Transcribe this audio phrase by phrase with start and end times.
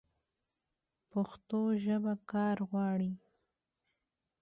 [1.11, 3.11] پښتو ژبه کار غواړي.